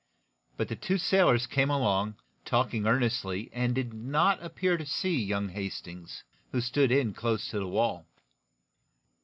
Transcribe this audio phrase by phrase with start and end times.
[0.57, 5.49] But the two sailors came along, talking earnestly, and did not appear to see young
[5.49, 8.07] Hastings, who stood in close to the wall.